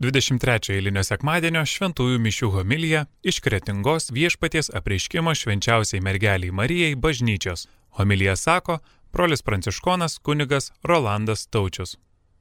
23 0.00 0.72
eilinio 0.78 1.02
sekmadienio 1.04 1.60
šventųjų 1.68 2.20
mišių 2.24 2.48
homilija 2.54 3.02
iš 3.20 3.42
kretingos 3.44 4.08
viešpaties 4.16 4.70
apreiškimo 4.78 5.34
švenčiausiai 5.36 6.00
mergeliai 6.00 6.54
Marijai 6.56 6.94
bažnyčios. 6.96 7.66
Homilija 8.00 8.36
sako 8.36 8.78
brolis 9.12 9.42
pranciškonas 9.42 10.18
kunigas 10.18 10.72
Rolandas 10.82 11.46
Taučius. 11.46 11.98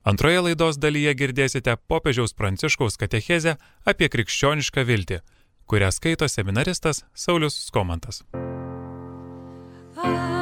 Antroje 0.08 0.40
laidos 0.40 0.80
dalyje 0.80 1.12
girdėsite 1.20 1.76
popiežiaus 1.92 2.32
pranciškaus 2.34 2.96
katechezę 2.96 3.58
apie 3.84 4.08
krikščionišką 4.08 4.88
viltį, 4.88 5.20
kurią 5.68 5.92
skaito 5.92 6.32
seminaristas 6.32 7.04
Saulis 7.14 7.60
Skomantas. 7.68 8.24
visokias 10.00 10.39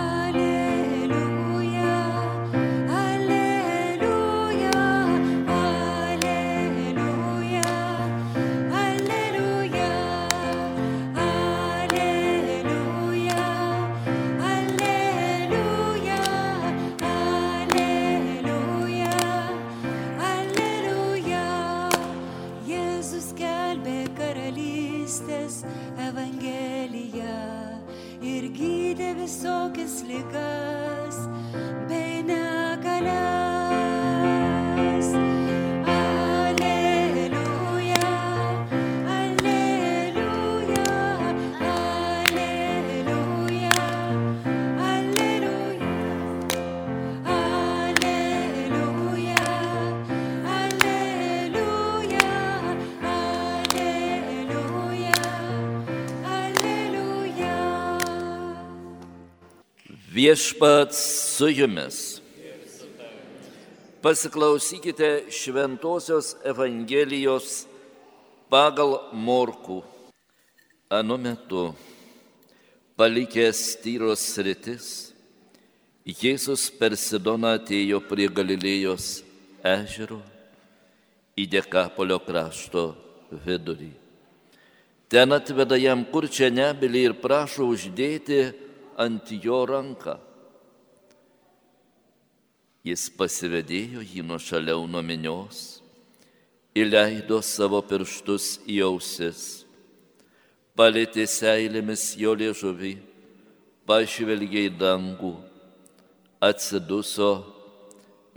Viešpats 60.17 60.97
su 61.37 61.47
jumis. 61.49 62.21
Pasiklausykite 64.01 65.09
Šventojios 65.29 66.31
Evangelijos 66.41 67.67
pagal 68.49 68.95
Morkų. 69.13 69.83
Anu 70.89 71.19
metu, 71.21 71.67
palikęs 72.97 73.61
tyros 73.83 74.25
sritis, 74.33 74.89
Jėzus 76.07 76.65
per 76.79 76.97
Sidoną 76.97 77.53
atėjo 77.59 78.01
prie 78.09 78.25
Galilėjos 78.25 79.19
ežero 79.61 80.23
į 81.37 81.45
Dekapolio 81.59 82.23
krašto 82.25 82.89
vidurį. 83.45 83.93
Ten 85.13 85.35
atveda 85.37 85.77
jam 85.77 86.07
kurčią 86.09 86.49
nebelį 86.49 87.11
ir 87.11 87.21
prašo 87.21 87.69
uždėti 87.69 88.47
ant 88.97 89.29
jo 89.29 89.61
ranką. 89.69 90.17
Jis 92.87 93.07
pasivedėjo 93.19 94.01
jį 94.01 94.23
nuo 94.25 94.39
šaliau 94.41 94.85
nuo 94.89 95.03
minios, 95.03 95.81
įleido 96.77 97.41
savo 97.43 97.81
pirštus 97.83 98.61
į 98.69 98.79
ausis, 98.87 99.41
palėtė 100.77 101.27
seilėmis 101.27 102.13
jo 102.21 102.33
liežuvį, 102.37 102.93
pažvelgė 103.89 104.63
į 104.69 104.73
dangų, 104.79 105.33
atsiduso 106.49 107.31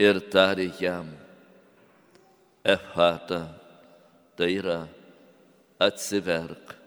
ir 0.01 0.19
tarė 0.33 0.67
jam, 0.81 1.09
Efata, 2.61 3.41
tai 4.37 4.51
yra 4.59 4.83
atsiverk 5.81 6.80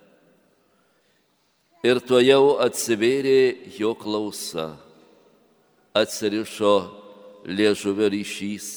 ir 1.85 2.01
tuo 2.01 2.21
jau 2.25 2.57
atsivėrė 2.65 3.69
jo 3.77 3.93
klausa, 4.01 4.73
atsirišo 5.93 6.77
liežuvio 7.45 8.09
ryšys 8.15 8.69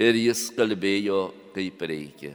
ir 0.00 0.16
jis 0.16 0.46
kalbėjo 0.56 1.26
kaip 1.52 1.84
reikia. 1.84 2.32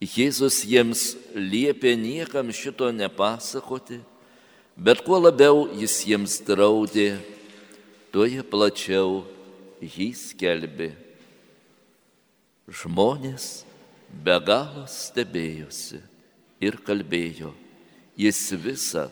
Jėzus 0.00 0.62
jiems 0.64 1.12
liepė 1.36 1.92
niekam 2.00 2.50
šito 2.56 2.88
nepasakoti, 2.90 4.00
bet 4.74 5.04
kuo 5.06 5.20
labiau 5.20 5.68
jis 5.76 6.00
jiems 6.08 6.40
draudė, 6.48 7.20
tuo 8.10 8.26
jie 8.26 8.42
plačiau 8.42 9.20
jį 9.78 10.10
skelbė. 10.16 10.94
Žmonės 12.70 13.60
be 14.24 14.38
galo 14.46 14.88
stebėjosi 14.90 16.00
ir 16.60 16.76
kalbėjo, 16.84 17.54
jis 18.20 18.40
visą 18.60 19.08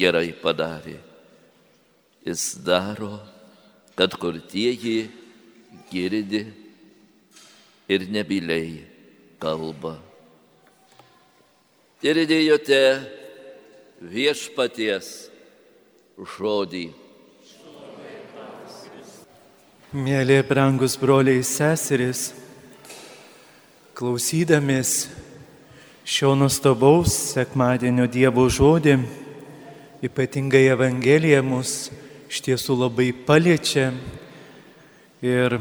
gerai 0.00 0.32
padarė. 0.42 0.98
Jis 2.24 2.54
daro, 2.64 3.18
kad 3.96 4.12
kurtieji 4.20 5.08
girdi 5.92 6.44
ir 7.88 8.06
nebiliai 8.12 8.84
kalba. 9.40 9.96
Girdėjote 12.00 12.80
viešpaties 14.00 15.08
žodį. 16.36 16.86
Mėly 19.90 20.36
brangus 20.46 20.94
broliai 21.00 21.42
seserys, 21.42 22.30
klausydamės 23.98 24.92
šio 26.04 26.34
nuostabaus 26.34 27.12
sekmadienio 27.34 28.06
Dievo 28.10 28.46
žodį, 28.48 28.96
ypatingai 30.04 30.64
Evangelija 30.72 31.42
mus 31.44 31.90
iš 32.30 32.40
tiesų 32.46 32.76
labai 32.86 33.10
paliečia 33.12 33.90
ir 35.20 35.58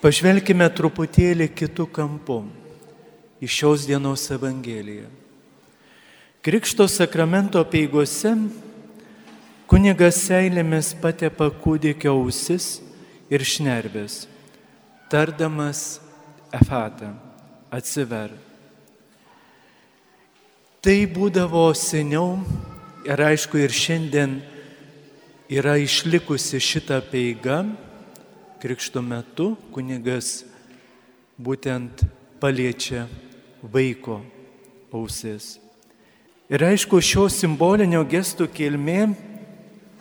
pažvelkime 0.00 0.68
truputėlį 0.72 1.50
kitų 1.52 1.86
kampų 1.92 2.40
į 3.40 3.48
šios 3.50 3.86
dienos 3.88 4.26
Evangeliją. 4.32 5.08
Krikšto 6.40 6.86
sakramento 6.88 7.60
peigose 7.68 8.32
kunigas 9.68 10.22
seilėmis 10.24 10.94
patepa 11.02 11.50
kūdikio 11.52 12.14
ausis 12.16 12.78
ir 13.28 13.44
šnerbės, 13.44 14.24
tardamas 15.12 16.00
efatą, 16.56 17.12
atsiver. 17.70 18.32
Tai 20.80 20.96
būdavo 21.12 21.66
seniau 21.76 22.38
ir 23.04 23.20
aišku 23.20 23.58
ir 23.60 23.68
šiandien 23.68 24.38
yra 25.52 25.74
išlikusi 25.76 26.56
šita 26.56 27.02
peiga. 27.04 27.66
Krikšto 28.62 29.02
metu 29.04 29.50
kunigas 29.74 30.46
būtent 31.36 32.00
paliečia 32.40 33.02
vaiko 33.60 34.22
ausis. 34.88 35.58
Ir 36.48 36.64
aišku, 36.64 36.96
šio 37.04 37.26
simbolinio 37.28 38.00
gestų 38.08 38.48
kilmė 38.48 39.10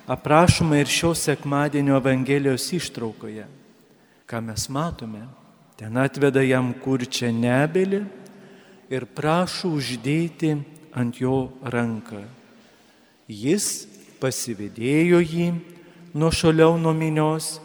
aprašoma 0.07 0.79
ir 0.79 0.87
šio 0.87 1.11
sekmadienio 1.11 1.99
Evangelijos 1.99 2.69
ištraukoje. 2.79 3.43
Ką 4.23 4.39
mes 4.47 4.69
matome? 4.71 5.27
Ten 5.75 5.99
atveda 5.99 6.39
jam 6.39 6.71
kurčią 6.71 7.33
nebelį 7.35 8.05
ir 8.89 9.05
prašo 9.05 9.69
uždėti 9.77 10.55
ant 10.97 11.21
jo 11.21 11.49
ranką. 11.61 12.23
Jis 13.29 13.85
pasivedėjo 14.19 15.21
jį 15.21 15.51
nuo 16.17 16.31
šaliau 16.33 16.77
nuo 16.81 16.93
minios, 16.97 17.59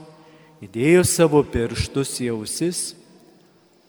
įdėjo 0.65 1.05
savo 1.09 1.41
pirštus 1.43 2.19
į 2.25 2.31
ausis, 2.35 2.83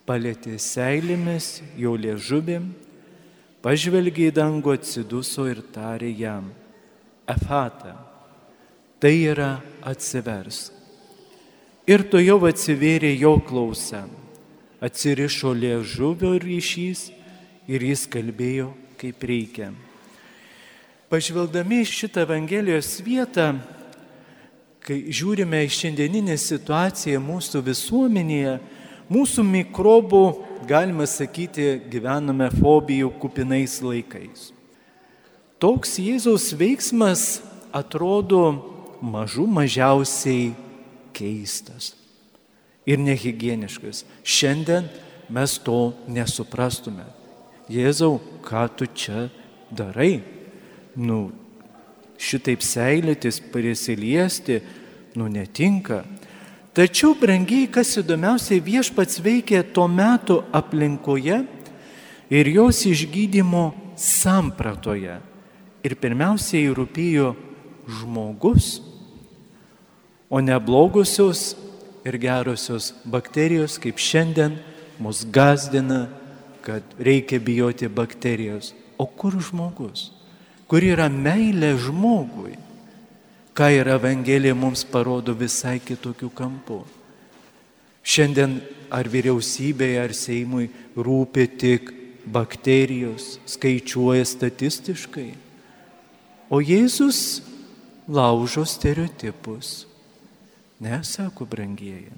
palėtė 0.08 0.56
seilėmis 0.62 1.60
jo 1.80 1.96
liežuvėm, 2.00 2.70
pažvelgė 3.66 4.30
į 4.30 4.36
dangų 4.38 4.78
atsiduso 4.78 5.48
ir 5.52 5.64
tarė 5.76 6.12
jam, 6.16 6.52
Efata, 7.26 7.96
tai 9.02 9.16
yra 9.26 9.58
atsivers. 9.82 10.70
Ir 11.90 12.04
to 12.10 12.22
jau 12.22 12.38
atsivėrė 12.46 13.12
jo 13.18 13.36
klausa, 13.46 14.04
atsirišo 14.86 15.52
liežuvio 15.58 16.36
ryšys 16.42 17.10
ir 17.68 17.84
jis 17.84 18.06
kalbėjo 18.12 18.72
kaip 19.00 19.24
reikia. 19.26 19.72
Pažvelgdami 21.10 21.84
šitą 21.86 22.24
Evangelijos 22.26 22.98
vietą, 23.06 23.54
kai 24.86 25.04
žiūrime 25.14 25.64
į 25.66 25.74
šiandieninę 25.74 26.38
situaciją 26.42 27.22
mūsų 27.24 27.62
visuomenėje, 27.66 28.58
Mūsų 29.06 29.44
mikrobų, 29.46 30.24
galima 30.66 31.06
sakyti, 31.06 31.76
gyvename 31.94 32.48
fobijų 32.56 33.12
kupinais 33.22 33.78
laikais. 33.86 34.50
Toks 35.62 36.00
Jėzaus 36.02 36.50
veiksmas 36.58 37.44
atrodo 37.70 38.42
mažų 39.06 39.46
mažiausiai 39.60 40.56
keistas 41.16 41.94
ir 42.90 42.98
nehigieniškas. 42.98 44.04
Šiandien 44.26 44.90
mes 45.30 45.54
to 45.62 45.94
nesuprastume. 46.10 47.06
Jėzau, 47.72 48.20
ką 48.46 48.68
tu 48.78 48.86
čia 48.94 49.28
darai? 49.74 50.22
Nu, 50.96 51.32
šitaip 52.22 52.62
seilėtis, 52.64 53.42
prisiliesti, 53.52 54.62
nu 55.18 55.28
netinka. 55.32 56.04
Tačiau, 56.76 57.16
brangiai, 57.16 57.70
kas 57.72 57.96
įdomiausiai 58.02 58.60
viešpats 58.64 59.22
veikė 59.24 59.64
tuo 59.74 59.88
metu 59.88 60.42
aplinkoje 60.54 61.40
ir 62.30 62.50
jos 62.52 62.84
išgydymo 62.90 63.70
sampratoje. 63.96 65.20
Ir 65.86 65.96
pirmiausiai 66.02 66.74
rūpėjo 66.76 67.32
žmogus, 68.02 68.82
o 70.30 70.42
ne 70.42 70.58
blogusios 70.60 71.54
ir 72.06 72.18
gerosios 72.22 72.92
bakterijos, 73.06 73.78
kaip 73.82 74.02
šiandien 74.02 74.58
mus 75.00 75.24
gazdina, 75.30 76.10
kad 76.66 76.84
reikia 77.00 77.40
bijoti 77.40 77.88
bakterijos. 77.88 78.74
O 78.98 79.06
kur 79.06 79.38
žmogus? 79.38 80.10
Kur 80.68 80.84
yra 80.84 81.08
meilė 81.12 81.76
žmogui? 81.78 82.56
Ką 83.56 83.70
ir 83.72 83.88
Evangelija 83.94 84.56
mums 84.58 84.84
parodo 84.84 85.36
visai 85.38 85.78
kitokių 85.80 86.32
kampų. 86.36 86.82
Šiandien 88.06 88.60
ar 88.94 89.08
vyriausybėje, 89.10 90.02
ar 90.02 90.14
Seimui 90.14 90.68
rūpi 90.98 91.48
tik 91.58 91.92
bakterijos, 92.26 93.38
skaičiuoja 93.50 94.26
statistiškai. 94.28 95.32
O 96.50 96.62
Jėzus 96.62 97.42
laužo 98.08 98.66
stereotipus. 98.68 99.86
Ne, 100.80 101.00
sako 101.04 101.48
brangieji. 101.50 102.12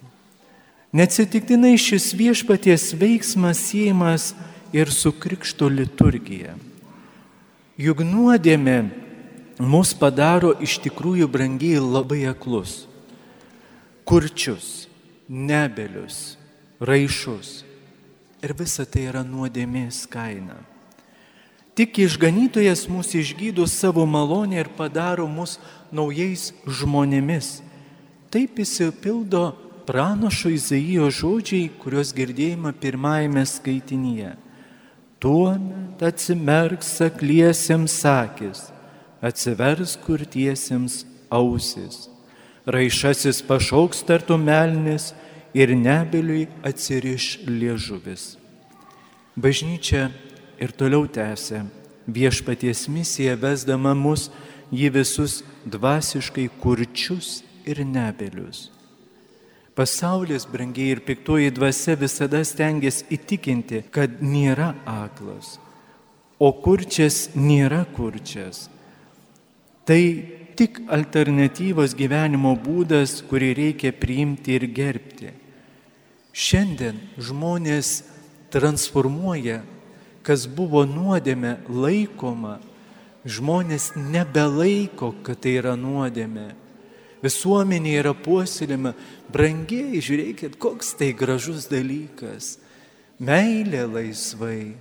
Neatsitiktinai 0.97 1.75
šis 1.77 2.09
viešpaties 2.17 2.95
veiksmas 2.97 3.59
siejamas 3.69 4.31
ir 4.73 4.89
su 4.89 5.11
krikšto 5.13 5.67
liturgija. 5.69 6.55
Juk 7.77 8.01
nuodėmė 8.01 8.77
mus 9.61 9.91
padaro 9.93 10.55
iš 10.57 10.79
tikrųjų 10.87 11.27
brangiai 11.29 11.83
labai 11.83 12.23
aklus, 12.31 12.87
kurčius, 14.09 14.87
nebelius, 15.29 16.37
raišus. 16.81 17.61
Ir 18.41 18.55
visa 18.57 18.87
tai 18.89 19.05
yra 19.11 19.21
nuodėmės 19.25 20.01
kaina. 20.09 20.57
Tik 21.77 22.01
išganytojas 22.07 22.87
mūsų 22.89 23.21
išgydo 23.21 23.69
savo 23.69 24.05
malonę 24.09 24.63
ir 24.63 24.73
padaro 24.73 25.29
mus 25.29 25.59
naujais 25.93 26.49
žmonėmis. 26.65 27.59
Taip 28.33 28.57
įsipildo 28.65 29.66
pranašo 29.87 30.51
Izaijo 30.51 31.07
žodžiai, 31.13 31.69
kuriuos 31.79 32.11
girdėjome 32.15 32.73
pirmajame 32.81 33.45
skaitinyje. 33.47 34.33
Tuomet 35.23 36.03
atsimerks 36.03 36.91
akliesiems 37.07 37.95
akis, 38.11 38.67
atsivers 39.23 39.95
kurtiesiems 40.03 41.05
ausis. 41.33 42.09
Raišasis 42.67 43.41
pašauks 43.47 44.03
tartum 44.05 44.43
melnis 44.43 45.13
ir 45.55 45.71
nebeliui 45.71 46.45
atsiriš 46.67 47.47
liežuvis. 47.47 48.35
Bažnyčia 49.39 50.09
ir 50.59 50.73
toliau 50.75 51.07
tęsia 51.07 51.63
viešpaties 52.07 52.87
misiją 52.91 53.35
vesdama 53.39 53.93
mus 53.95 54.29
jį 54.71 54.91
visus 54.99 55.43
dvasiškai 55.65 56.49
kurčius 56.61 57.41
ir 57.65 57.83
nebelius. 57.85 58.76
Pasaulis, 59.77 60.47
brangiai 60.49 60.95
ir 60.95 61.03
piktoji 61.05 61.51
dvasia 61.53 61.93
visada 62.01 62.41
stengiasi 62.41 63.05
įtikinti, 63.13 63.83
kad 63.93 64.23
nėra 64.25 64.71
aklas, 64.89 65.59
o 66.41 66.49
kurčias 66.65 67.27
nėra 67.37 67.83
kurčias. 67.93 68.71
Tai 69.85 70.01
tik 70.57 70.81
alternatyvos 70.89 71.93
gyvenimo 71.93 72.55
būdas, 72.57 73.19
kurį 73.29 73.51
reikia 73.61 73.93
priimti 73.93 74.57
ir 74.57 74.65
gerbti. 74.73 75.29
Šiandien 76.33 76.97
žmonės 77.21 78.01
transformuoja, 78.53 79.61
kas 80.25 80.49
buvo 80.49 80.87
nuodėme 80.89 81.59
laikoma, 81.69 82.57
žmonės 83.29 83.91
nebelaiko, 83.95 85.13
kad 85.21 85.45
tai 85.45 85.59
yra 85.61 85.77
nuodėme 85.77 86.49
Visuomenė 87.23 87.95
yra 87.97 88.13
puoselima, 88.13 88.93
brangiai, 89.33 90.01
žiūrėkit, 90.03 90.57
koks 90.61 90.93
tai 90.99 91.11
gražus 91.17 91.65
dalykas. 91.69 92.57
Meilė 93.17 93.87
laisvai, 93.89 94.75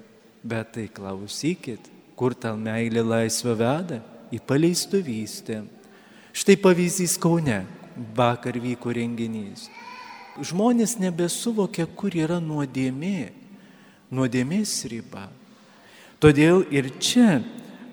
bet 0.44 0.74
tai 0.76 0.86
klausykit, 0.92 1.88
kur 2.18 2.36
ta 2.36 2.52
meilė 2.56 3.04
laisvą 3.06 3.56
veda? 3.56 4.02
Į 4.34 4.42
paleistuvystę. 4.42 5.62
Štai 6.36 6.58
pavyzdys 6.60 7.14
Kaune, 7.22 7.62
vakar 8.16 8.58
vyko 8.60 8.92
renginys. 8.92 9.70
Žmonės 10.36 10.98
nebesuvokia, 11.00 11.86
kur 11.96 12.12
yra 12.12 12.36
nuodėmė, 12.42 13.30
nuodėmės 14.12 14.74
riba. 14.92 15.30
Todėl 16.20 16.66
ir 16.74 16.90
čia 17.00 17.40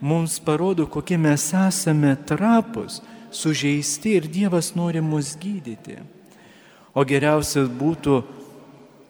mums 0.03 0.35
parodo, 0.43 0.89
kokie 0.91 1.15
mes 1.15 1.45
esame 1.55 2.17
trapus 2.27 2.99
sužeisti 3.33 4.17
ir 4.17 4.27
Dievas 4.29 4.73
nori 4.77 5.01
mus 5.01 5.33
gydyti. 5.39 5.99
O 6.93 7.03
geriausias 7.05 7.69
būtų 7.73 8.21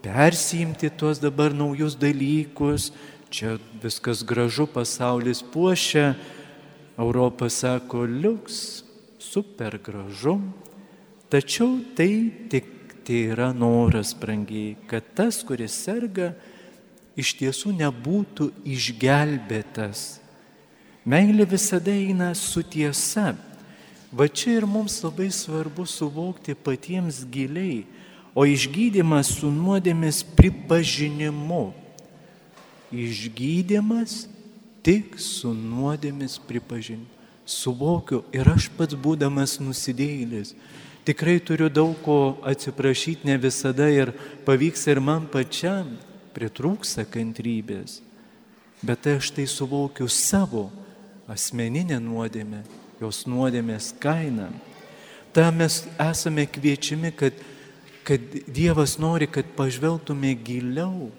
persijimti 0.03 0.91
tuos 0.95 1.19
dabar 1.19 1.55
naujus 1.55 1.95
dalykus, 1.99 2.91
čia 3.33 3.57
viskas 3.83 4.23
gražu, 4.23 4.67
pasaulis 4.67 5.43
puošia, 5.43 6.13
Europa 6.97 7.49
sako, 7.49 8.05
liuks, 8.05 8.83
super 9.19 9.79
gražu, 9.81 10.37
tačiau 11.31 11.79
tai 11.97 12.31
tik 12.51 12.69
tai 13.03 13.33
yra 13.33 13.51
noras 13.51 14.13
brangiai, 14.15 14.77
kad 14.87 15.03
tas, 15.15 15.41
kuris 15.43 15.75
serga, 15.75 16.31
iš 17.19 17.33
tiesų 17.39 17.73
nebūtų 17.81 18.49
išgelbėtas. 18.63 20.21
Meilė 21.03 21.45
visada 21.49 21.91
eina 21.91 22.31
su 22.37 22.63
tiesa. 22.63 23.33
Va 24.13 24.27
čia 24.29 24.59
ir 24.59 24.65
mums 24.69 24.99
labai 25.01 25.31
svarbu 25.33 25.87
suvokti 25.89 26.53
patiems 26.53 27.23
giliai, 27.33 27.81
o 28.37 28.45
išgydymas 28.45 29.31
su 29.39 29.49
nuodėmis 29.49 30.21
pripažinimu. 30.37 31.71
Išgydymas 32.93 34.27
tik 34.85 35.17
su 35.17 35.53
nuodėmis 35.57 36.37
pripažinimu. 36.45 37.09
Suvokiu 37.49 38.21
ir 38.31 38.47
aš 38.53 38.69
pats 38.77 38.93
būdamas 38.93 39.57
nusidėjėlis. 39.59 40.53
Tikrai 41.03 41.39
turiu 41.43 41.67
daug 41.73 41.97
ko 42.05 42.37
atsiprašyti, 42.47 43.25
ne 43.27 43.39
visada 43.41 43.89
ir 43.89 44.13
pavyks 44.45 44.85
ir 44.93 45.01
man 45.03 45.25
pačiam 45.25 45.89
pritrūksa 46.37 47.03
kantrybės. 47.09 47.97
Bet 48.85 49.09
aš 49.09 49.33
tai 49.33 49.49
suvokiu 49.49 50.05
savo 50.07 50.69
asmeninę 51.27 51.97
nuodėmę 51.99 52.61
jos 53.03 53.25
nuodėmės 53.29 53.91
kainą. 54.01 54.49
Ta 55.33 55.49
mes 55.51 55.81
esame 56.01 56.45
kviečiami, 56.45 57.11
kad, 57.17 57.37
kad 58.05 58.21
Dievas 58.47 58.97
nori, 59.01 59.27
kad 59.27 59.49
pažvelgtume 59.57 60.35
giliau, 60.45 61.09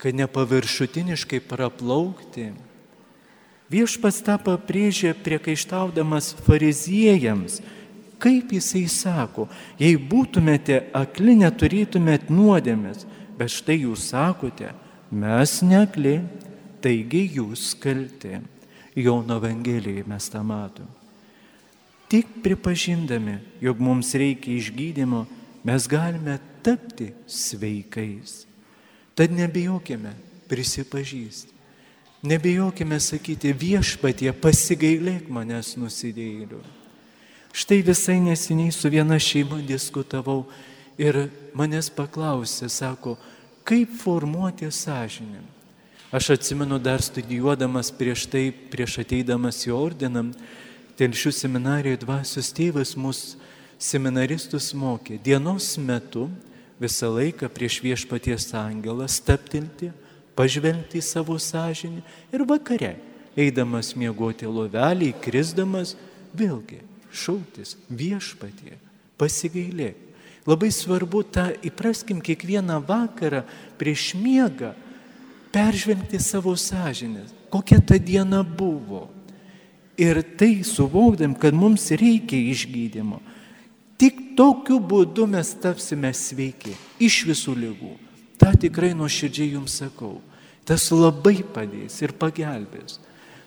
kad 0.00 0.16
nepaviršutiniškai 0.16 1.42
praplaukti. 1.44 2.50
Viešpats 3.72 4.20
tą 4.24 4.36
pabrėžė 4.44 5.14
priekaištaudamas 5.24 6.34
fariziejams, 6.44 7.60
kaip 8.20 8.52
jisai 8.56 8.86
sako, 8.88 9.48
jei 9.80 9.96
būtumėte 9.96 10.82
akli, 10.96 11.36
neturėtumėt 11.40 12.30
nuodėmės, 12.32 13.04
bet 13.38 13.52
štai 13.52 13.80
jūs 13.82 14.10
sakote, 14.12 14.72
mes 15.12 15.60
nekli, 15.64 16.18
taigi 16.84 17.24
jūs 17.38 17.72
kalti. 17.80 18.40
Jono 18.94 19.40
Evangelijoje 19.40 20.04
mes 20.06 20.28
tą 20.30 20.44
matom. 20.46 20.86
Tik 22.14 22.28
pripažindami, 22.44 23.40
jog 23.58 23.80
mums 23.82 24.12
reikia 24.14 24.54
išgydymo, 24.54 25.24
mes 25.66 25.88
galime 25.90 26.36
tapti 26.62 27.10
sveikais. 27.26 28.44
Tad 29.18 29.34
nebijokime 29.34 30.12
prisipažįsti. 30.46 31.50
Nebijokime 32.24 33.00
sakyti 33.02 33.50
viešpatie, 33.52 34.30
pasigailėk 34.32 35.26
manęs 35.26 35.74
nusidėjėliu. 35.76 36.62
Štai 37.54 37.82
visai 37.84 38.16
neseniai 38.22 38.70
su 38.72 38.88
viena 38.90 39.18
šeima 39.20 39.58
diskutavau 39.66 40.46
Ir 40.98 41.26
manęs 41.58 41.88
paklausė, 41.90 42.68
sako, 42.70 43.16
kaip 43.66 43.90
formuoti 43.98 44.68
sąžinę. 44.70 45.42
Aš 46.14 46.36
atsimenu 46.36 46.78
dar 46.78 47.02
studijuodamas 47.02 47.90
prieš 47.90 48.28
tai, 48.30 48.52
prieš 48.52 49.00
ateidamas 49.02 49.64
į 49.66 49.72
ordiną, 49.74 50.28
telšių 50.98 51.32
seminarijoje 51.34 52.00
dvasios 52.04 52.52
tėvas 52.54 52.94
mus 52.96 53.34
seminaristus 53.78 54.72
mokė 54.76 55.18
dienos 55.22 55.74
metu 55.78 56.28
visą 56.80 57.10
laiką 57.14 57.48
prieš 57.52 57.80
viešpaties 57.84 58.50
angelą 58.58 59.06
staptilti, 59.10 59.90
pažvelgti 60.34 60.98
į 61.00 61.06
savo 61.06 61.36
sąžinį 61.38 62.02
ir 62.34 62.46
vakare, 62.48 62.94
eidamas 63.38 63.94
miegoti 63.98 64.46
lovelį, 64.46 65.12
krisdamas, 65.22 65.94
vėlgi 66.34 66.80
šauktis 67.14 67.76
viešpatie, 67.88 68.78
pasigailėk. 69.18 70.00
Labai 70.44 70.68
svarbu 70.74 71.22
tą 71.32 71.46
įpraskim 71.64 72.18
kiekvieną 72.20 72.76
vakarą 72.84 73.46
prieš 73.80 74.10
miegą 74.18 74.74
peržvelgti 75.54 76.20
savo 76.20 76.52
sąžinės, 76.58 77.32
kokia 77.48 77.78
ta 77.80 77.96
diena 77.96 78.42
buvo. 78.44 79.06
Ir 80.00 80.22
tai 80.38 80.64
suvokdam, 80.66 81.36
kad 81.38 81.54
mums 81.54 81.90
reikia 81.94 82.40
išgydymo. 82.50 83.20
Tik 84.00 84.34
tokiu 84.38 84.80
būdu 84.82 85.28
mes 85.30 85.52
tapsime 85.62 86.10
sveiki 86.10 86.74
iš 86.98 87.20
visų 87.28 87.54
lygų. 87.60 87.92
Ta 88.38 88.50
tikrai 88.58 88.90
nuoširdžiai 88.98 89.54
jums 89.54 89.78
sakau. 89.78 90.18
Tas 90.66 90.88
labai 90.90 91.44
padės 91.54 92.00
ir 92.02 92.16
pagelbės. 92.18 92.98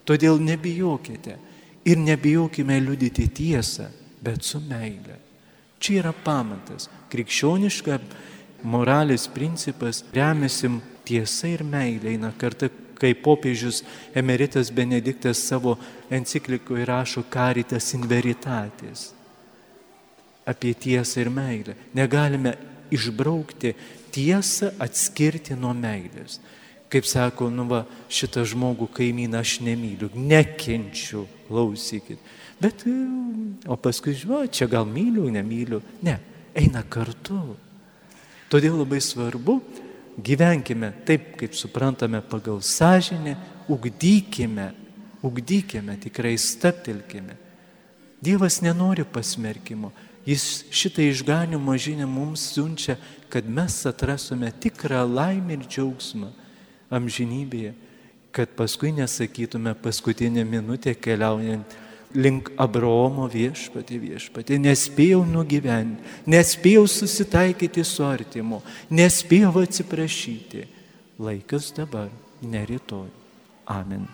Todėl 0.08 0.40
nebijokite 0.40 1.36
ir 1.88 2.00
nebijokime 2.00 2.78
liudyti 2.80 3.28
tiesą, 3.28 3.90
bet 4.24 4.46
su 4.48 4.62
meile. 4.64 5.18
Čia 5.80 6.00
yra 6.02 6.14
pamatas. 6.14 6.88
Krikščioniška 7.12 8.00
moralės 8.64 9.28
principas 9.32 10.04
remiasi 10.16 10.72
tiesa 11.08 11.48
ir 11.50 11.64
meilė 11.64 12.16
eina 12.16 12.34
kartu, 12.38 12.70
kai 12.98 13.14
popiežius 13.14 13.84
emeritas 14.18 14.72
Benediktas 14.74 15.40
savo 15.46 15.78
enciklikoje 16.12 16.86
rašo 16.86 17.24
caritas 17.32 17.94
in 17.94 18.08
veritatis 18.10 19.12
apie 20.48 20.74
tiesą 20.74 21.22
ir 21.22 21.30
meilę. 21.30 21.76
Negalime 21.94 22.56
išbraukti 22.92 23.74
tiesą, 24.16 24.72
atskirti 24.80 25.58
nuo 25.60 25.74
meilės. 25.76 26.40
Kaip 26.88 27.04
sako, 27.04 27.50
nu 27.52 27.66
va, 27.68 27.82
šitą 28.08 28.46
žmogų 28.48 28.88
kaimyną 28.96 29.42
aš 29.44 29.58
nemyliu, 29.60 30.08
nekenčiu, 30.16 31.26
klausykit. 31.50 32.22
Bet, 32.64 32.86
o 33.68 33.76
paskui, 33.76 34.16
žinau, 34.16 34.46
čia 34.48 34.70
gal 34.72 34.88
myliu, 34.88 35.28
nemyliu. 35.28 35.82
Ne, 36.08 36.16
eina 36.56 36.86
kartu. 36.88 37.58
Todėl 38.48 38.80
labai 38.80 39.02
svarbu 39.04 39.60
gyvenkime 40.18 40.92
taip, 41.06 41.36
kaip 41.38 41.56
suprantame 41.56 42.22
pagal 42.22 42.62
sąžinę, 42.62 43.36
ugdykime, 43.68 44.72
ugdykime, 45.22 45.98
tikrai 45.98 46.38
staptelkime. 46.38 47.36
Dievas 48.22 48.62
nenori 48.62 49.06
pasmerkimo. 49.06 49.92
Jis 50.28 50.66
šitą 50.74 51.06
išganimo 51.08 51.78
žinę 51.78 52.06
mums 52.10 52.50
siunčia, 52.52 52.98
kad 53.30 53.48
mes 53.48 53.86
atrasume 53.86 54.52
tikrą 54.52 55.06
laimę 55.08 55.56
ir 55.56 55.64
džiaugsmą 55.64 56.34
amžinybėje, 56.92 57.72
kad 58.32 58.52
paskui 58.58 58.92
nesakytume 58.92 59.76
paskutinę 59.80 60.44
minutę 60.44 60.96
keliaujant 60.96 61.78
link 62.18 62.52
Abraomo 62.58 63.28
viešpatį 63.32 64.00
viešpatį. 64.04 64.60
Nespėjau 64.66 65.22
nugyventi, 65.30 66.02
nespėjau 66.30 66.86
susitaikyti 66.90 67.86
su 67.86 68.06
artimu, 68.08 68.62
nespėjau 68.90 69.54
atsiprašyti. 69.64 70.66
Laikas 71.22 71.72
dabar, 71.78 72.10
ne 72.42 72.66
rytoj. 72.70 73.10
Amen. 73.68 74.06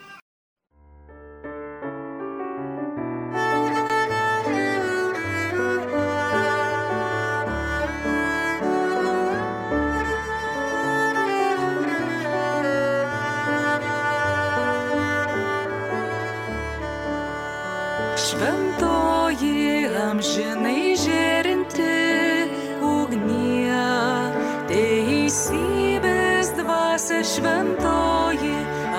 Šventoji 27.23 28.55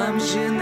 amžinai 0.07 0.54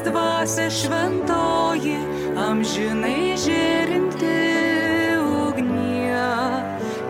teisybės 0.00 0.06
dvasia 0.06 0.70
šventoji 0.72 1.98
amžinai 2.38 3.36
žėrinti 3.36 4.38
ugnie, 5.20 6.16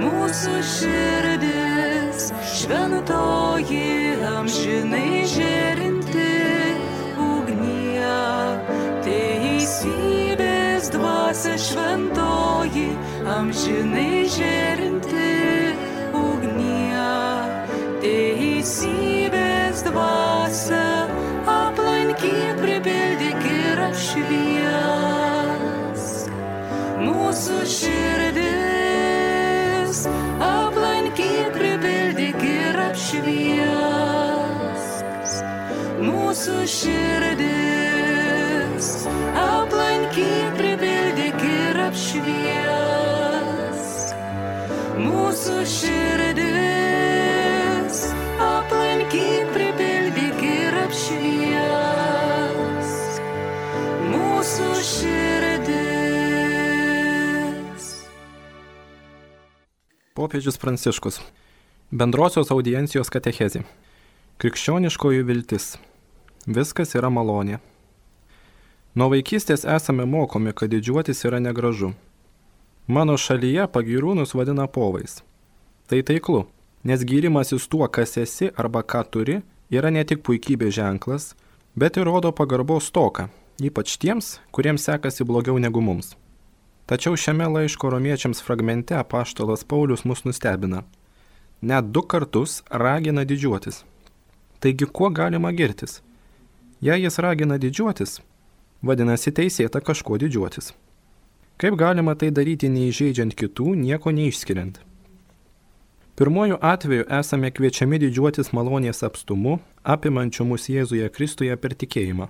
Mūsų 0.00 0.54
širdis, 0.64 1.27
šventoji, 2.68 4.20
amžinai 4.28 5.24
žėrinti 5.24 6.32
ugnie, 7.16 8.16
teisybės 9.06 10.90
dvasia 10.92 11.56
šventoji, 11.56 12.92
amžinai 13.24 14.28
žėrinti 14.28 15.32
ugnie, 16.12 17.08
teisybės 18.04 19.80
dvasia 19.88 21.08
aplankyk, 21.48 22.52
pripildyk 22.60 23.42
ir 23.48 23.80
apšvies. 23.88 25.24
Mūsų 27.00 27.64
širdis 27.64 28.27
Mūsų 36.38 36.70
širdis 36.70 37.50
aplankyk, 39.34 40.54
pripildyk 40.54 41.40
ir 41.42 41.74
apšvies. 41.82 42.20
Mūsų 45.02 45.56
širdis 45.72 46.54
aplankyk, 48.38 49.50
pripildyk 49.50 50.38
ir 50.46 50.78
apšvies. 50.84 51.58
Mūsų 54.14 54.70
širdis. 54.92 55.74
Popiežius 60.14 60.54
Pranciškus. 60.62 61.18
Bendrosios 61.90 62.54
audiencijos 62.54 63.10
katechezė. 63.10 63.66
Krikščioniškoji 64.38 65.26
viltis. 65.26 65.74
Viskas 66.48 66.94
yra 66.96 67.10
malonė. 67.12 67.58
Nuo 68.96 69.10
vaikystės 69.12 69.66
esame 69.68 70.06
mokomi, 70.08 70.54
kad 70.56 70.70
didžiuotis 70.72 71.20
yra 71.28 71.42
negražu. 71.44 71.90
Mano 72.88 73.18
šalyje 73.20 73.66
pagirūnus 73.68 74.32
vadina 74.32 74.64
povais. 74.64 75.18
Tai 75.92 76.00
taiklu, 76.08 76.46
nes 76.88 77.04
gyrimasis 77.04 77.68
tuo, 77.68 77.84
kas 77.92 78.16
esi 78.16 78.48
arba 78.56 78.80
ką 78.80 79.04
turi, 79.12 79.42
yra 79.68 79.92
ne 79.92 80.06
tik 80.08 80.24
puikybė 80.24 80.72
ženklas, 80.72 81.34
bet 81.76 82.00
ir 82.00 82.08
rodo 82.08 82.32
pagarbos 82.32 82.88
toką, 82.96 83.28
ypač 83.60 83.98
tiems, 84.00 84.38
kuriems 84.48 84.88
sekasi 84.88 85.28
blogiau 85.28 85.60
negu 85.60 85.84
mums. 85.84 86.14
Tačiau 86.88 87.12
šiame 87.12 87.44
laiško 87.58 87.92
romiečiams 87.92 88.40
fragmente 88.40 88.96
apaštalas 88.96 89.68
Paulius 89.68 90.08
mus 90.08 90.24
nustebina. 90.24 90.86
Net 91.60 91.92
du 91.92 92.00
kartus 92.08 92.62
ragina 92.72 93.28
didžiuotis. 93.28 93.84
Taigi 94.64 94.88
kuo 94.88 95.12
galima 95.12 95.52
girtis? 95.52 96.00
Jei 96.80 97.02
jis 97.02 97.18
ragina 97.18 97.56
didžiuotis, 97.58 98.20
vadinasi 98.86 99.32
teisėta 99.34 99.80
kažkuo 99.82 100.14
didžiuotis. 100.22 100.70
Kaip 101.58 101.74
galima 101.74 102.14
tai 102.14 102.28
daryti 102.30 102.68
neįžeidžiant 102.70 103.34
kitų, 103.34 103.72
nieko 103.74 104.12
neišskiriant? 104.14 104.78
Pirmojų 106.18 106.60
atveju 106.62 107.08
esame 107.18 107.50
kviečiami 107.54 107.98
didžiuotis 108.04 108.52
malonės 108.54 109.02
apstumu, 109.06 109.58
apimančiu 109.82 110.46
mus 110.46 110.68
Jėzuje 110.70 111.10
Kristuje 111.10 111.56
per 111.58 111.74
tikėjimą. 111.74 112.28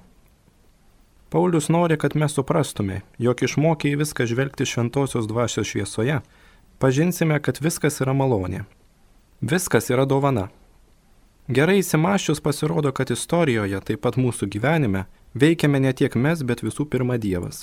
Paulius 1.28 1.68
nori, 1.68 1.98
kad 2.00 2.16
mes 2.16 2.32
suprastume, 2.32 3.02
jog 3.20 3.44
išmokiai 3.44 4.00
viską 4.00 4.24
žvelgti 4.28 4.64
šventosios 4.64 5.28
dvasios 5.28 5.68
šviesoje, 5.68 6.22
pažinsime, 6.80 7.36
kad 7.44 7.60
viskas 7.60 8.00
yra 8.00 8.16
malonė. 8.16 8.64
Viskas 9.44 9.92
yra 9.92 10.08
dovana. 10.08 10.48
Gerai 11.48 11.78
įsimaščius 11.80 12.42
pasirodo, 12.44 12.90
kad 12.92 13.08
istorijoje, 13.08 13.78
taip 13.80 14.02
pat 14.04 14.18
mūsų 14.20 14.50
gyvenime, 14.52 15.06
veikiame 15.32 15.78
ne 15.80 15.94
tiek 15.96 16.12
mes, 16.12 16.42
bet 16.44 16.60
visų 16.60 16.84
pirma 16.92 17.16
Dievas. 17.16 17.62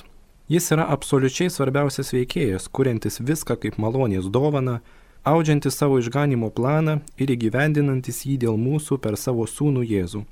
Jis 0.50 0.72
yra 0.74 0.88
absoliučiai 0.90 1.52
svarbiausias 1.54 2.10
veikėjas, 2.16 2.66
kuriantis 2.66 3.22
viską 3.22 3.60
kaip 3.62 3.78
malonės 3.78 4.26
dovana, 4.34 4.80
audžiantis 5.22 5.78
savo 5.78 6.02
išganimo 6.02 6.50
planą 6.50 6.98
ir 7.22 7.36
įgyvendinantis 7.38 8.26
jį 8.26 8.40
dėl 8.48 8.58
mūsų 8.58 8.98
per 9.06 9.22
savo 9.22 9.46
sūnų 9.46 9.86
Jėzų. 9.94 10.26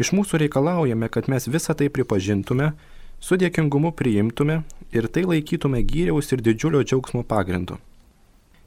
Iš 0.00 0.16
mūsų 0.16 0.46
reikalaujame, 0.46 1.12
kad 1.12 1.28
mes 1.28 1.44
visą 1.44 1.76
tai 1.76 1.92
pripažintume, 1.92 2.72
su 3.20 3.36
dėkingumu 3.36 3.92
priimtume 3.92 4.62
ir 4.96 5.12
tai 5.12 5.28
laikytume 5.28 5.84
gyriaus 5.84 6.32
ir 6.32 6.40
didžiulio 6.40 6.80
džiaugsmo 6.80 7.28
pagrindu. 7.28 7.76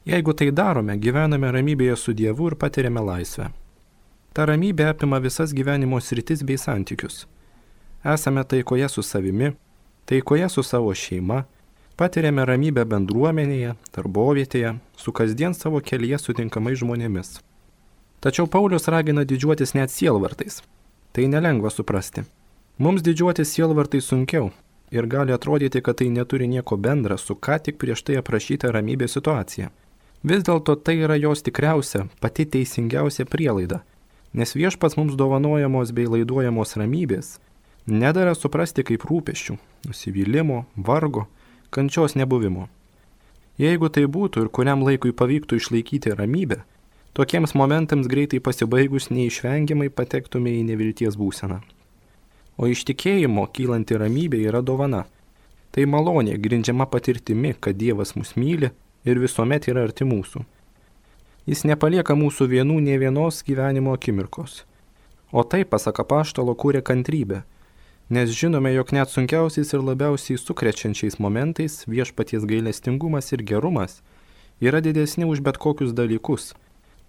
Jeigu 0.06 0.38
tai 0.38 0.54
darome, 0.54 1.02
gyvename 1.02 1.50
ramybėje 1.50 1.98
su 1.98 2.14
Dievu 2.14 2.54
ir 2.54 2.62
patiriame 2.62 3.02
laisvę. 3.02 3.56
Ta 4.34 4.46
ramybė 4.50 4.92
apima 4.92 5.20
visas 5.24 5.54
gyvenimo 5.54 6.00
sritis 6.02 6.44
bei 6.44 6.58
santykius. 6.58 7.26
Esame 8.06 8.44
taikoje 8.44 8.90
su 8.90 9.04
savimi, 9.04 9.54
taikoje 10.06 10.50
su 10.50 10.64
savo 10.64 10.94
šeima, 10.94 11.44
Patiriame 11.98 12.44
ramybę 12.46 12.84
bendruomenėje, 12.86 13.72
darbovietėje, 13.96 14.76
su 15.02 15.12
kasdien 15.18 15.56
savo 15.58 15.80
kelyje 15.82 16.20
sutinkamais 16.22 16.78
žmonėmis. 16.78 17.40
Tačiau 18.22 18.46
Paulius 18.46 18.86
ragina 18.94 19.24
didžiuotis 19.26 19.74
net 19.74 19.90
sielvartais. 19.90 20.60
Tai 21.10 21.26
nelengva 21.26 21.72
suprasti. 21.74 22.22
Mums 22.78 23.02
didžiuotis 23.02 23.50
sielvartai 23.50 24.04
sunkiau 24.06 24.52
ir 24.94 25.10
gali 25.10 25.34
atrodyti, 25.34 25.82
kad 25.82 25.98
tai 25.98 26.12
neturi 26.14 26.46
nieko 26.52 26.78
bendra 26.78 27.18
su 27.18 27.34
ką 27.34 27.58
tik 27.66 27.82
prieš 27.82 28.06
tai 28.06 28.22
aprašyta 28.22 28.70
ramybės 28.76 29.18
situacija. 29.18 29.74
Vis 30.22 30.46
dėlto 30.46 30.78
tai 30.78 31.00
yra 31.02 31.18
jos 31.18 31.42
tikriausia, 31.42 32.06
pati 32.22 32.46
teisingiausia 32.46 33.26
prielaida, 33.26 33.82
nes 34.38 34.54
viešpats 34.54 34.96
mums 35.00 35.18
dovanojamos 35.18 35.92
bei 35.98 36.06
laiduojamos 36.06 36.78
ramybės 36.78 37.38
nedara 37.88 38.36
suprasti 38.36 38.84
kaip 38.86 39.06
rūpeščių, 39.08 39.56
nusivylimų, 39.88 40.64
vargo, 40.76 41.26
kančios 41.74 42.18
nebuvimo. 42.20 42.68
Jeigu 43.58 43.90
tai 43.90 44.06
būtų 44.06 44.46
ir 44.46 44.50
kuriam 44.54 44.84
laikui 44.86 45.16
pavyktų 45.16 45.58
išlaikyti 45.58 46.14
ramybę, 46.14 46.60
tokiems 47.18 47.56
momentams 47.58 48.10
greitai 48.12 48.40
pasibaigus 48.44 49.10
neišvengiamai 49.10 49.90
patektume 49.90 50.54
į 50.60 50.68
nevilties 50.68 51.18
būseną. 51.18 51.64
O 52.58 52.68
iš 52.70 52.84
tikėjimo 52.90 53.48
kylanti 53.54 53.98
ramybė 53.98 54.44
yra 54.50 54.62
dovana. 54.62 55.06
Tai 55.72 55.86
malonė 55.90 56.38
grindžiama 56.42 56.88
patirtimi, 56.90 57.56
kad 57.60 57.78
Dievas 57.78 58.16
mus 58.18 58.36
myli 58.36 58.72
ir 59.06 59.20
visuomet 59.22 59.68
yra 59.70 59.88
arti 59.88 60.06
mūsų. 60.06 60.44
Jis 61.48 61.64
nepalieka 61.64 62.16
mūsų 62.20 62.50
vienų 62.52 62.82
ne 62.84 62.98
vienos 63.00 63.44
gyvenimo 63.48 63.94
akimirkos. 63.96 64.66
O 65.32 65.44
tai, 65.44 65.64
pasak 65.64 66.02
apaštalo, 66.04 66.56
kūrė 66.56 66.84
kantrybę 66.84 67.44
nes 68.10 68.30
žinome, 68.32 68.72
jog 68.74 68.92
net 68.96 69.12
sunkiausiais 69.12 69.74
ir 69.74 69.84
labiausiai 69.84 70.40
sukrečiančiais 70.40 71.20
momentais 71.20 71.84
viešpaties 71.92 72.46
gailestingumas 72.48 73.34
ir 73.36 73.44
gerumas 73.44 74.00
yra 74.64 74.80
didesni 74.82 75.28
už 75.28 75.44
bet 75.44 75.60
kokius 75.60 75.92
dalykus 75.92 76.54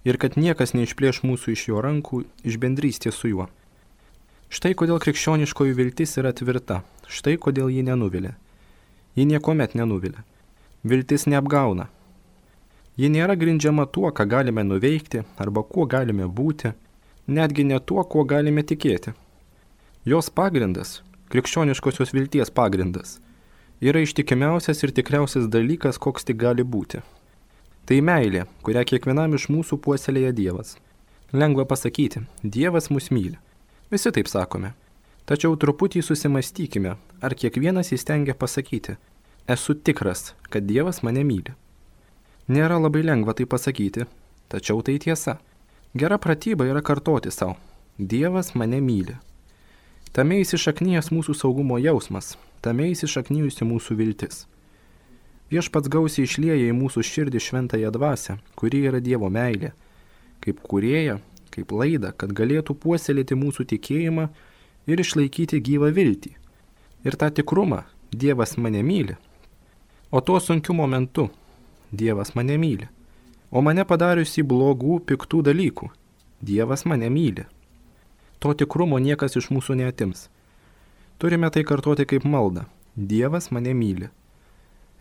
ir 0.04 0.18
kad 0.18 0.34
niekas 0.34 0.74
neišplėš 0.74 1.22
mūsų 1.22 1.54
iš 1.54 1.68
jo 1.70 1.82
rankų 1.84 2.24
iš 2.42 2.58
bendrystės 2.58 3.14
su 3.14 3.30
juo. 3.30 3.46
Štai 4.50 4.72
kodėl 4.74 4.98
krikščioniškoji 4.98 5.76
viltis 5.76 6.16
yra 6.18 6.32
tvirta, 6.32 6.82
štai 7.06 7.36
kodėl 7.36 7.70
ji 7.70 7.84
nenuvilia. 7.84 8.34
Ji 9.14 9.26
niekuomet 9.28 9.74
nenuvilia. 9.78 10.24
Viltis 10.82 11.26
neapgauna. 11.28 11.88
Ji 12.98 13.06
nėra 13.14 13.36
grindžiama 13.38 13.84
tuo, 13.94 14.08
ką 14.10 14.24
galime 14.26 14.64
nuveikti 14.66 15.22
arba 15.38 15.62
kuo 15.62 15.84
galime 15.86 16.26
būti, 16.26 16.72
netgi 17.30 17.64
ne 17.68 17.78
tuo, 17.78 18.02
kuo 18.02 18.24
galime 18.26 18.64
tikėti. 18.66 19.12
Jos 20.08 20.30
pagrindas, 20.34 20.96
krikščioniškosios 21.30 22.10
vilties 22.16 22.50
pagrindas, 22.50 23.20
yra 23.78 24.02
ištikimiausias 24.02 24.82
ir 24.82 24.94
tikriausias 24.96 25.46
dalykas, 25.46 26.00
koks 26.02 26.26
tik 26.26 26.40
gali 26.42 26.64
būti. 26.66 27.04
Tai 27.86 28.00
meilė, 28.02 28.48
kurią 28.66 28.82
kiekvienam 28.90 29.38
iš 29.38 29.46
mūsų 29.52 29.78
puoselėja 29.84 30.34
Dievas. 30.34 30.74
Lengva 31.30 31.68
pasakyti, 31.70 32.24
Dievas 32.42 32.90
mus 32.90 33.12
myli. 33.14 33.38
Visi 33.94 34.10
taip 34.10 34.26
sakome. 34.26 34.74
Tačiau 35.28 35.54
truputį 35.60 36.02
susimastykime, 36.02 36.96
ar 37.22 37.38
kiekvienas 37.38 37.94
įstengia 37.94 38.34
pasakyti, 38.34 38.98
esu 39.46 39.78
tikras, 39.78 40.32
kad 40.50 40.66
Dievas 40.66 41.04
mane 41.06 41.22
myli. 41.22 41.54
Nėra 42.48 42.78
labai 42.80 43.02
lengva 43.04 43.34
tai 43.36 43.44
pasakyti, 43.44 44.06
tačiau 44.48 44.80
tai 44.80 44.94
tiesa. 44.96 45.34
Gera 45.92 46.16
pratyba 46.16 46.64
yra 46.64 46.80
kartoti 46.80 47.28
savo, 47.28 47.58
Dievas 47.98 48.54
mane 48.54 48.78
myli. 48.80 49.16
Tame 50.16 50.38
įsišaknyjas 50.40 51.10
mūsų 51.12 51.34
saugumo 51.36 51.76
jausmas, 51.76 52.38
tame 52.64 52.86
įsišaknyjusi 52.94 53.66
mūsų 53.68 53.96
viltis. 53.98 54.46
Viešpats 55.52 55.90
gausiai 55.92 56.24
išlieja 56.24 56.70
į 56.70 56.76
mūsų 56.76 57.04
širdį 57.04 57.42
šventąją 57.44 57.90
dvasę, 57.92 58.38
kuri 58.56 58.80
yra 58.88 59.00
Dievo 59.04 59.28
meilė, 59.32 59.74
kaip 60.40 60.62
kurėja, 60.64 61.18
kaip 61.52 61.74
laida, 61.76 62.14
kad 62.16 62.32
galėtų 62.32 62.78
puoselėti 62.80 63.36
mūsų 63.36 63.66
tikėjimą 63.74 64.28
ir 64.88 65.04
išlaikyti 65.04 65.60
gyvą 65.68 65.92
viltį. 65.92 66.32
Ir 67.04 67.16
tą 67.20 67.28
tikrumą 67.28 67.82
Dievas 68.08 68.56
mane 68.56 68.80
myli. 68.80 69.18
O 70.08 70.24
tuo 70.24 70.40
sunkiu 70.40 70.72
momentu 70.72 71.28
Dievas 71.92 72.34
mane 72.34 72.58
myli. 72.58 72.88
O 73.50 73.62
mane 73.64 73.84
padariusi 73.84 74.42
blogų, 74.44 75.00
piktų 75.08 75.44
dalykų 75.50 75.92
Dievas 76.44 76.84
mane 76.84 77.08
myli 77.10 77.46
to 78.38 78.54
tikrumo 78.54 78.98
niekas 79.02 79.36
iš 79.38 79.50
mūsų 79.54 79.76
neatims. 79.80 80.28
Turime 81.18 81.50
tai 81.50 81.64
kartuoti 81.66 82.06
kaip 82.06 82.24
maldą. 82.24 82.66
Dievas 82.94 83.50
mane 83.54 83.74
myli. 83.74 84.08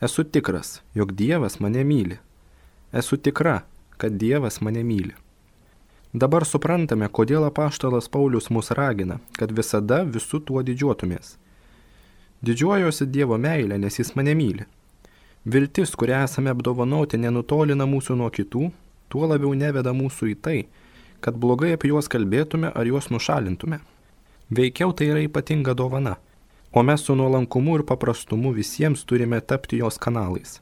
Esu 0.02 0.24
tikras, 0.24 0.82
jog 0.98 1.14
Dievas 1.18 1.60
mane 1.62 1.84
myli. 1.86 2.18
Esu 2.94 3.18
tikra, 3.18 3.62
kad 3.98 4.18
Dievas 4.18 4.62
mane 4.62 4.84
myli. 4.86 5.14
Dabar 6.14 6.46
suprantame, 6.46 7.10
kodėl 7.10 7.46
apaštalas 7.46 8.08
Paulius 8.10 8.50
mus 8.50 8.72
ragina, 8.72 9.20
kad 9.38 9.52
visada 9.54 10.04
visų 10.06 10.40
tuo 10.48 10.64
didžiuotumės. 10.66 11.36
Didžiuojuosi 12.46 13.06
Dievo 13.12 13.38
meilę, 13.38 13.78
nes 13.78 14.00
Jis 14.00 14.14
mane 14.16 14.34
myli. 14.38 14.66
Viltis, 15.48 15.96
kurią 15.96 16.26
esame 16.26 16.52
apdovanoti, 16.52 17.16
nenutolina 17.24 17.86
mūsų 17.88 18.18
nuo 18.20 18.28
kitų, 18.28 18.66
tuo 19.08 19.28
labiau 19.32 19.54
neveda 19.56 19.94
mūsų 19.96 20.32
į 20.34 20.36
tai, 20.44 20.56
kad 21.24 21.38
blogai 21.40 21.70
apie 21.78 21.94
juos 21.94 22.10
kalbėtume 22.12 22.74
ar 22.76 22.90
juos 22.90 23.08
nušalintume. 23.14 23.78
Veikiau 24.52 24.92
tai 24.92 25.08
yra 25.14 25.22
ypatinga 25.24 25.72
dovana, 25.72 26.18
o 26.76 26.84
mes 26.84 27.06
su 27.08 27.16
nuolankumu 27.16 27.78
ir 27.78 27.84
paprastumu 27.88 28.52
visiems 28.58 29.06
turime 29.08 29.40
tapti 29.40 29.80
jos 29.80 29.96
kanalais. 30.04 30.58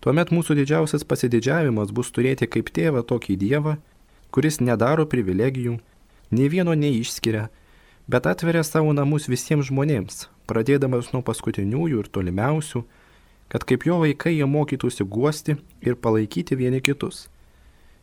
Tuomet 0.00 0.32
mūsų 0.32 0.56
didžiausias 0.62 1.04
pasididžiavimas 1.04 1.92
bus 1.92 2.08
turėti 2.08 2.48
kaip 2.48 2.72
tėvą 2.72 3.02
tokį 3.12 3.36
dievą, 3.42 3.76
kuris 4.32 4.56
nedaro 4.64 5.04
privilegijų, 5.04 5.74
nei 6.32 6.48
vieno 6.48 6.72
neišskiria, 6.72 7.50
bet 8.08 8.30
atveria 8.32 8.64
savo 8.64 8.96
namus 8.96 9.28
visiems 9.28 9.68
žmonėms, 9.68 10.30
pradėdamas 10.48 11.12
nuo 11.12 11.20
paskutiniųjų 11.28 12.06
ir 12.06 12.08
tolimiausių, 12.08 12.86
kad 13.50 13.66
kaip 13.66 13.84
jo 13.86 13.98
vaikai 14.04 14.36
jie 14.38 14.46
mokytųsi 14.46 15.04
guosti 15.04 15.58
ir 15.82 15.98
palaikyti 15.98 16.58
vieni 16.58 16.80
kitus. 16.80 17.28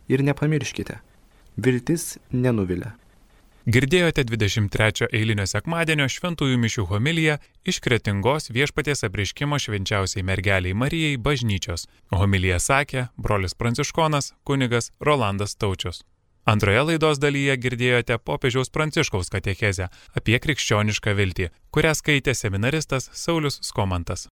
Ir 0.07 0.23
nepamirškite, 0.23 0.99
Viltis 1.57 2.17
nenuvilia. 2.31 2.93
Girdėjote 3.67 4.23
23 4.23 5.09
eilinio 5.11 5.43
sekmadienio 5.51 6.05
šventųjų 6.07 6.59
mišių 6.61 6.85
homiliją 6.87 7.33
iš 7.67 7.81
kretingos 7.83 8.47
viešpaties 8.55 9.03
apriškimo 9.03 9.59
švenčiausiai 9.59 10.23
mergeliai 10.23 10.77
Marijai 10.83 11.17
bažnyčios. 11.19 11.83
Homiliją 12.15 12.61
sakė 12.63 13.09
brolis 13.19 13.57
pranciškonas 13.59 14.31
kunigas 14.47 14.93
Rolandas 15.03 15.57
Taučius. 15.59 16.05
Antroje 16.47 16.79
laidos 16.87 17.19
dalyje 17.19 17.57
girdėjote 17.59 18.15
popiežiaus 18.23 18.71
Pranciškaus 18.71 19.27
katechezę 19.33 19.89
apie 20.15 20.39
krikščionišką 20.39 21.11
viltį, 21.19 21.51
kurią 21.75 21.91
skaitė 21.99 22.31
seminaristas 22.39 23.09
Saulis 23.11 23.59
Skomantas. 23.67 24.23